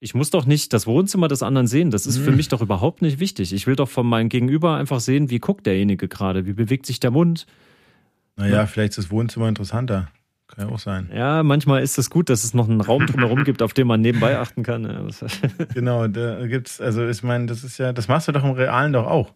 [0.00, 1.90] Ich muss doch nicht das Wohnzimmer des anderen sehen.
[1.90, 2.24] Das ist mhm.
[2.24, 3.52] für mich doch überhaupt nicht wichtig.
[3.52, 6.98] Ich will doch von meinem Gegenüber einfach sehen, wie guckt derjenige gerade, wie bewegt sich
[6.98, 7.46] der Mund.
[8.36, 8.66] Naja, ja.
[8.66, 10.08] vielleicht ist das Wohnzimmer interessanter.
[10.48, 11.10] Kann ja auch sein.
[11.14, 14.02] Ja, manchmal ist es gut, dass es noch einen Raum drumherum gibt, auf dem man
[14.02, 15.10] nebenbei achten kann.
[15.74, 18.92] genau, da gibt's, also ich meine, das ist ja, das machst du doch im Realen
[18.92, 19.32] doch auch.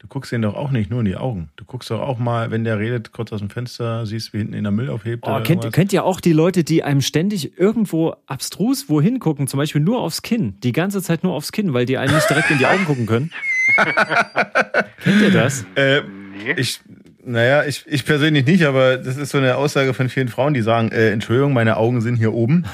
[0.00, 1.50] Du guckst ihn doch auch nicht nur in die Augen.
[1.56, 4.54] Du guckst doch auch mal, wenn der redet, kurz aus dem Fenster, siehst, wie hinten
[4.54, 5.24] in der Müll aufhebt.
[5.26, 9.58] Oh, kennt, kennt ihr auch die Leute, die einem ständig irgendwo abstrus wohin gucken, zum
[9.58, 12.48] Beispiel nur aufs Kinn, die ganze Zeit nur aufs Kinn, weil die einem nicht direkt
[12.52, 13.32] in die Augen gucken können?
[15.02, 15.66] kennt ihr das?
[15.74, 16.52] Äh, nee.
[16.56, 16.80] Ich,
[17.28, 20.62] naja, ich, ich persönlich nicht, aber das ist so eine Aussage von vielen Frauen, die
[20.62, 22.64] sagen, äh, Entschuldigung, meine Augen sind hier oben.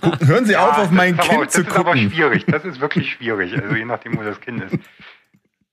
[0.00, 1.84] Gucken, hören Sie ja, auf, auf mein Kind aber, zu gucken.
[1.84, 4.78] Das ist aber schwierig, das ist wirklich schwierig, also je nachdem, wo das Kind ist.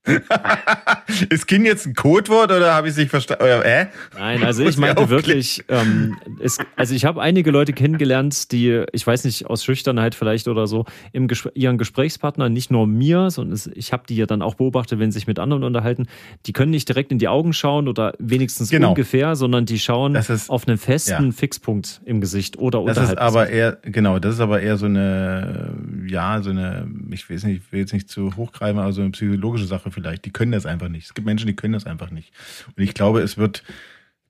[1.30, 3.44] ist Kind jetzt ein Codewort oder habe ich es nicht verstanden?
[3.44, 3.88] Äh?
[4.18, 9.06] Nein, also ich meinte wirklich, ähm, es, also ich habe einige Leute kennengelernt, die, ich
[9.06, 13.60] weiß nicht, aus Schüchternheit vielleicht oder so, im Ges ihren Gesprächspartner, nicht nur mir, sondern
[13.74, 16.08] ich habe die ja dann auch beobachtet, wenn sie sich mit anderen unterhalten,
[16.46, 18.90] die können nicht direkt in die Augen schauen oder wenigstens genau.
[18.90, 21.32] ungefähr, sondern die schauen ist, auf einen festen ja.
[21.32, 23.18] Fixpunkt im Gesicht oder das unterhalb.
[23.18, 25.74] Das ist aber eher, genau, das ist aber eher so eine,
[26.08, 29.12] ja, so eine, ich weiß nicht, ich will jetzt nicht zu hochgreifen, aber so eine
[29.12, 29.99] psychologische Sache vielleicht.
[30.00, 31.06] Die können das einfach nicht.
[31.06, 32.34] Es gibt Menschen, die können das einfach nicht.
[32.76, 33.64] Und ich glaube, es wird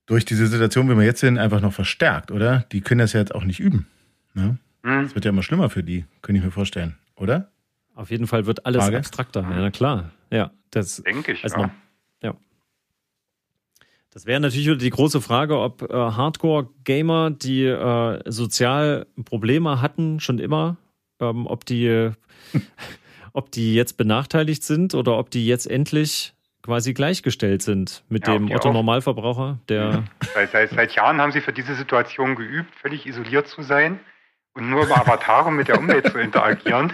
[0.05, 2.65] durch diese Situation, wie wir jetzt sind, einfach noch verstärkt, oder?
[2.71, 3.87] Die können das ja jetzt auch nicht üben.
[4.33, 4.57] Ne?
[4.83, 5.01] Mhm.
[5.01, 7.51] Es wird ja immer schlimmer für die, könnte ich mir vorstellen, oder?
[7.95, 8.97] Auf jeden Fall wird alles Frage?
[8.97, 9.41] abstrakter.
[9.41, 10.11] Ja, na klar.
[10.31, 11.43] Ja, das denke ich.
[11.43, 11.71] Also, ja.
[12.23, 12.35] ja.
[14.09, 20.19] Das wäre natürlich wieder die große Frage, ob äh, Hardcore-Gamer, die äh, sozial Probleme hatten,
[20.19, 20.77] schon immer,
[21.19, 22.11] ähm, ob die,
[23.33, 28.33] ob die jetzt benachteiligt sind oder ob die jetzt endlich quasi gleichgestellt sind mit ja,
[28.33, 30.03] dem Otto Normalverbraucher, der.
[30.33, 33.99] Seit, seit, seit Jahren haben sie für diese Situation geübt, völlig isoliert zu sein
[34.53, 36.93] und nur über Avatare mit der Umwelt zu interagieren.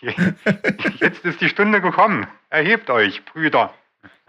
[0.00, 2.26] Jetzt ist die Stunde gekommen.
[2.48, 3.74] Erhebt euch, Brüder.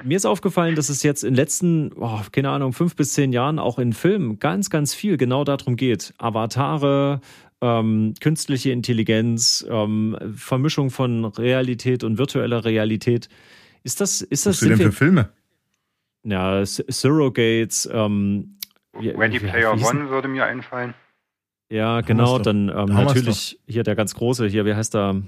[0.03, 3.33] Mir ist aufgefallen, dass es jetzt in den letzten, oh, keine Ahnung, fünf bis zehn
[3.33, 6.13] Jahren auch in Filmen ganz, ganz viel genau darum geht.
[6.19, 7.19] Avatare,
[7.61, 13.29] ähm, künstliche Intelligenz, ähm, Vermischung von Realität und virtueller Realität.
[13.83, 14.55] Ist das, ist das.
[14.55, 15.29] Was sind denn für Filme?
[16.23, 18.57] Ja, Surrogates, ähm,
[18.93, 20.93] Ready Player One würde mir einfallen.
[21.69, 25.21] Ja, genau, dann ähm, natürlich hier der ganz große, hier, wie heißt er?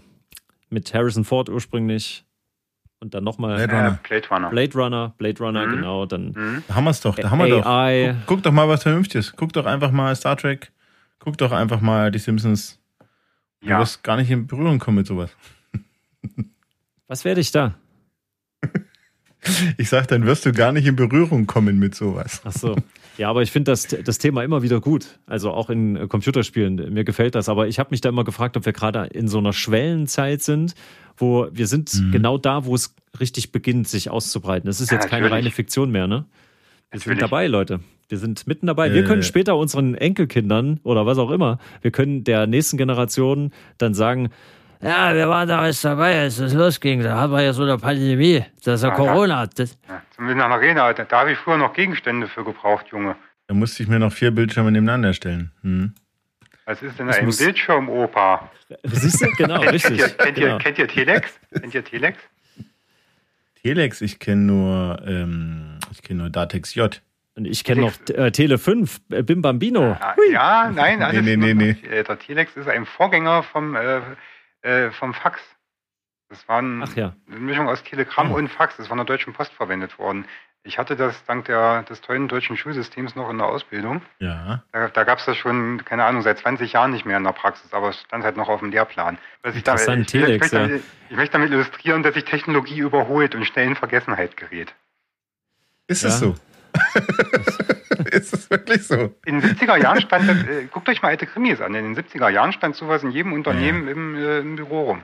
[0.70, 2.26] Mit Harrison Ford ursprünglich.
[3.02, 4.00] Und dann nochmal Blade Runner.
[4.04, 4.50] Blade Runner.
[4.50, 5.72] Blade Runner, Blade Runner, mhm.
[5.72, 6.06] genau.
[6.06, 6.64] Dann mhm.
[6.68, 8.08] Da haben wir es doch, da haben wir AI.
[8.08, 8.14] doch.
[8.20, 9.34] Guck, guck, doch mal was Vernünftiges.
[9.36, 10.72] Guck doch einfach mal Star Trek.
[11.30, 12.80] Guck doch einfach mal die Simpsons.
[13.62, 13.78] Du ja.
[13.78, 15.30] wirst gar nicht in Berührung kommen mit sowas.
[17.08, 17.76] Was werde ich da?
[19.78, 22.42] Ich sag, dann wirst du gar nicht in Berührung kommen mit sowas.
[22.44, 22.76] Ach so.
[23.18, 25.18] Ja, aber ich finde das, das Thema immer wieder gut.
[25.28, 26.94] Also auch in äh, Computerspielen.
[26.94, 27.48] Mir gefällt das.
[27.48, 30.76] Aber ich habe mich da immer gefragt, ob wir gerade in so einer Schwellenzeit sind,
[31.16, 32.12] wo wir sind mhm.
[32.12, 34.68] genau da, wo es richtig beginnt, sich auszubreiten.
[34.68, 36.26] Das ist jetzt ja, keine reine Fiktion mehr, ne?
[36.92, 37.80] Wir sind dabei, Leute.
[38.10, 38.92] Wir sind mitten dabei.
[38.92, 43.94] Wir können später unseren Enkelkindern oder was auch immer, wir können der nächsten Generation dann
[43.94, 44.30] sagen,
[44.82, 47.04] ja, wir waren da alles dabei, als es losging.
[47.04, 48.46] Da haben wir ja so eine Pandemie.
[48.64, 49.46] Das ist ja, ja Corona.
[49.48, 50.94] Das ja, zumindest nach Arena.
[50.94, 53.16] Da, da habe ich früher noch Gegenstände für gebraucht, Junge.
[53.48, 55.52] Da musste ich mir noch vier Bildschirme nebeneinander stellen.
[55.64, 55.94] Hm.
[56.66, 57.40] Was ist denn das ein muss...
[57.40, 58.50] Bildschirm, Opa?
[58.84, 59.28] Siehst du?
[59.38, 59.98] Genau, richtig.
[59.98, 60.48] kennt, ihr, kennt, genau.
[60.48, 61.40] Ihr, kennt ihr Telex?
[61.60, 62.18] Kennt ihr Telex?
[63.62, 67.02] Telex, ich kenne nur, ähm, ich kenne nur Datex J.
[67.40, 69.98] Und ich kenne noch äh, Tele 5, äh, Bim Bambino.
[69.98, 72.04] Ja, ja nein, alles nee, nee, nee, nee.
[72.04, 74.02] Der Telex ist ein Vorgänger vom äh,
[74.62, 75.40] äh, vom Fax.
[76.28, 77.16] Das war ein, ja.
[77.28, 78.36] eine Mischung aus Telegramm oh.
[78.36, 78.76] und Fax.
[78.76, 80.26] Das war von der Deutschen Post verwendet worden.
[80.64, 84.02] Ich hatte das dank der, des tollen deutschen Schulsystems noch in der Ausbildung.
[84.20, 84.62] Ja.
[84.74, 87.32] Da, da gab es das schon, keine Ahnung, seit 20 Jahren nicht mehr in der
[87.32, 89.18] Praxis, aber es stand halt noch auf dem Lehrplan.
[89.42, 90.68] Was ich, damit, ich, Telex, ich, möchte ja.
[90.68, 94.76] damit, ich möchte damit illustrieren, dass sich Technologie überholt und schnell in Vergessenheit gerät.
[95.88, 96.10] Ist ja.
[96.10, 96.36] es so?
[98.12, 99.16] ist es wirklich so?
[99.26, 102.30] In den 70er Jahren stand, äh, guckt euch mal alte Krimis an, in den 70er
[102.30, 103.92] Jahren stand sowas in jedem Unternehmen ja.
[103.92, 105.02] im, äh, im Büro rum.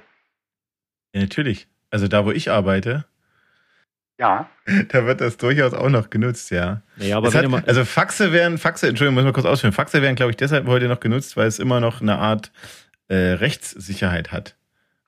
[1.13, 1.67] Ja, natürlich.
[1.89, 3.05] Also da, wo ich arbeite,
[4.17, 4.49] ja.
[4.89, 6.81] Da wird das durchaus auch noch genutzt, ja.
[6.97, 9.73] ja aber hat, also Faxe wären, Faxe, Entschuldigung, muss man kurz ausführen.
[9.73, 12.51] Faxe wären, glaube ich, deshalb heute noch genutzt, weil es immer noch eine Art
[13.07, 14.55] äh, Rechtssicherheit hat.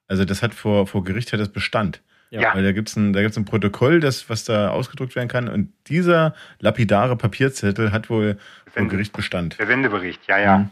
[0.08, 2.02] Also das hat vor, vor Gericht hat das Bestand.
[2.30, 2.54] Ja.
[2.54, 5.48] Weil da gibt es ein, ein Protokoll, das, was da ausgedruckt werden kann.
[5.48, 8.38] Und dieser lapidare Papierzettel hat wohl
[8.70, 9.58] vor Gericht Bestand.
[9.60, 10.58] Der Sendebericht, ja, ja.
[10.58, 10.70] Mhm.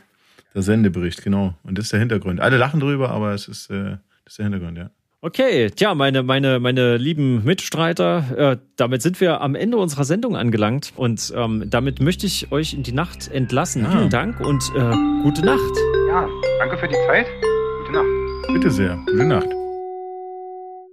[0.53, 1.53] Der Sendebericht, genau.
[1.63, 2.39] Und das ist der Hintergrund.
[2.39, 4.89] Alle lachen drüber, aber es ist, äh, das ist der Hintergrund, ja.
[5.21, 10.35] Okay, tja, meine, meine, meine lieben Mitstreiter, äh, damit sind wir am Ende unserer Sendung
[10.35, 13.85] angelangt und ähm, damit möchte ich euch in die Nacht entlassen.
[13.85, 13.89] Ja.
[13.89, 15.73] Vielen Dank und äh, gute Nacht.
[16.09, 16.27] Ja,
[16.59, 17.25] danke für die Zeit.
[17.79, 18.53] Gute Nacht.
[18.53, 18.99] Bitte sehr.
[19.07, 19.64] Gute Nacht.